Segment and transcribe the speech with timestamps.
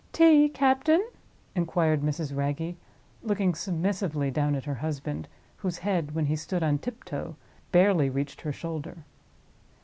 [0.13, 1.05] "Tea, captain?"
[1.53, 2.35] inquired Mrs.
[2.35, 2.75] Wragge,
[3.21, 5.27] looking submissively down at her husband,
[5.57, 7.35] whose head, when he stood on tiptoe,
[7.71, 9.03] barely reached her shoulder.